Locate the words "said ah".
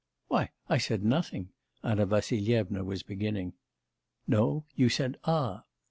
4.89-5.65